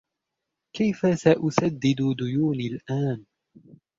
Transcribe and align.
كيفَ 0.75 0.99
سأسدد 1.19 1.79
ديونى 2.19 2.67
الآن؟ 2.67 3.25